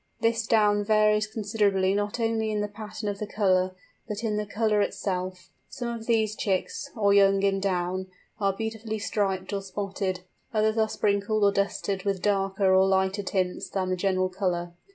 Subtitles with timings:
[0.19, 3.75] This down varies considerably not only in the pattern of the colour,
[4.07, 5.49] but in the colour itself.
[5.69, 8.07] Some of these chicks, or young in down,
[8.39, 10.21] are beautifully striped or spotted;
[10.55, 14.73] others are sprinkled or dusted with darker or lighter tints than the general colour.